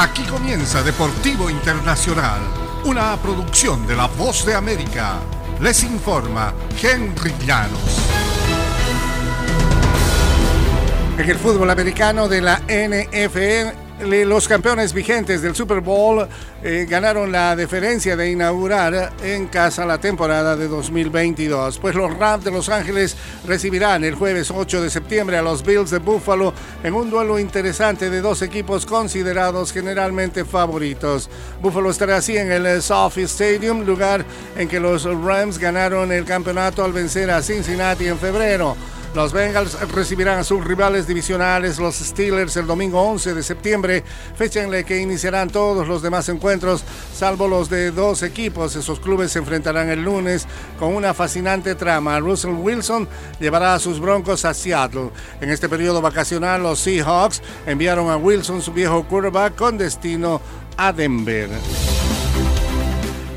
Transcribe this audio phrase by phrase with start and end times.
[0.00, 2.38] Aquí comienza Deportivo Internacional,
[2.84, 5.16] una producción de La Voz de América.
[5.60, 7.98] Les informa Henry Llanos.
[11.18, 16.26] En el fútbol americano de la NFL, los campeones vigentes del Super Bowl
[16.62, 21.78] eh, ganaron la deferencia de inaugurar en casa la temporada de 2022.
[21.78, 23.16] Pues los Rams de Los Ángeles
[23.46, 28.08] recibirán el jueves 8 de septiembre a los Bills de Buffalo en un duelo interesante
[28.08, 31.28] de dos equipos considerados generalmente favoritos.
[31.60, 34.24] Buffalo estará así en el Sophie Stadium, lugar
[34.56, 38.76] en que los Rams ganaron el campeonato al vencer a Cincinnati en febrero.
[39.14, 44.04] Los Bengals recibirán a sus rivales divisionales, los Steelers, el domingo 11 de septiembre,
[44.36, 46.84] fecha en la que iniciarán todos los demás encuentros,
[47.14, 48.76] salvo los de dos equipos.
[48.76, 50.46] Esos clubes se enfrentarán el lunes
[50.78, 52.20] con una fascinante trama.
[52.20, 53.08] Russell Wilson
[53.40, 55.10] llevará a sus Broncos a Seattle.
[55.40, 60.40] En este periodo vacacional, los Seahawks enviaron a Wilson, su viejo quarterback, con destino
[60.76, 61.48] a Denver.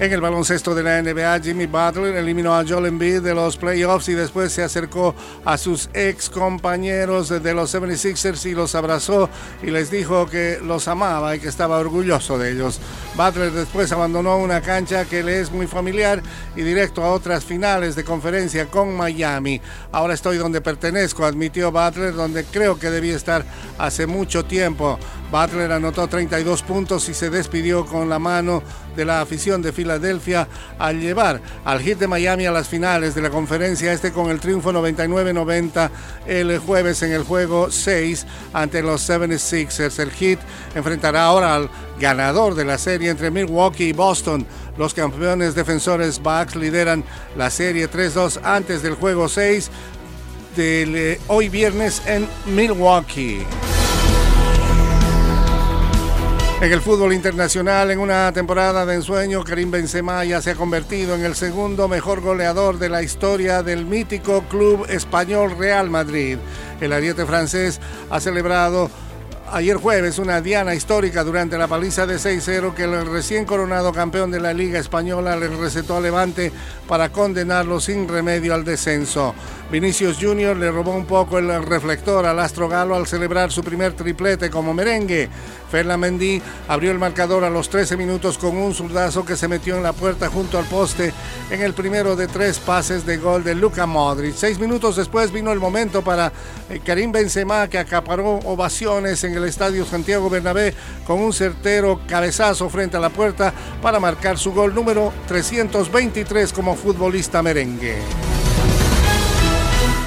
[0.01, 4.09] En el baloncesto de la NBA, Jimmy Butler eliminó a Joel Embiid de los playoffs
[4.09, 5.13] y después se acercó
[5.45, 9.29] a sus ex compañeros de los 76ers y los abrazó
[9.61, 12.79] y les dijo que los amaba y que estaba orgulloso de ellos.
[13.15, 16.23] Butler después abandonó una cancha que le es muy familiar
[16.55, 19.61] y directo a otras finales de conferencia con Miami.
[19.91, 23.45] Ahora estoy donde pertenezco, admitió Butler, donde creo que debía estar
[23.77, 24.97] hace mucho tiempo.
[25.31, 28.61] Butler anotó 32 puntos y se despidió con la mano
[28.95, 33.21] de la afición de Filadelfia al llevar al Hit de Miami a las finales de
[33.21, 35.89] la conferencia este con el triunfo 99-90
[36.27, 39.99] el jueves en el juego 6 ante los 76ers.
[39.99, 40.39] El Hit
[40.75, 44.45] enfrentará ahora al ganador de la serie entre Milwaukee y Boston.
[44.77, 47.03] Los campeones defensores Bucks lideran
[47.37, 49.69] la serie 3-2 antes del juego 6
[50.55, 53.45] del eh, hoy viernes en Milwaukee.
[56.61, 61.15] En el fútbol internacional, en una temporada de ensueño, Karim Benzema ya se ha convertido
[61.15, 66.37] en el segundo mejor goleador de la historia del mítico club español Real Madrid.
[66.79, 68.91] El ariete francés ha celebrado
[69.51, 74.31] ayer jueves una diana histórica durante la paliza de 6-0 que el recién coronado campeón
[74.31, 76.51] de la Liga Española le recetó a Levante
[76.87, 79.35] para condenarlo sin remedio al descenso.
[79.71, 83.93] Vinicius Junior le robó un poco el reflector al astro galo al celebrar su primer
[83.93, 85.29] triplete como merengue.
[85.97, 89.83] Mendy abrió el marcador a los 13 minutos con un zurdazo que se metió en
[89.83, 91.13] la puerta junto al poste
[91.49, 94.35] en el primero de tres pases de gol de Luka Modric.
[94.35, 96.33] Seis minutos después vino el momento para
[96.69, 100.73] eh, Karim Benzema que acaparó ovaciones en el estadio Santiago Bernabé
[101.05, 106.75] con un certero cabezazo frente a la puerta para marcar su gol número 323 como
[106.75, 107.97] futbolista merengue.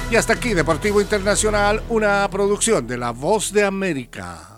[0.09, 4.54] Y hasta aquí Deportivo Internacional, una producción de La Voz de América.